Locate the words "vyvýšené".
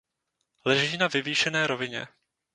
1.07-1.67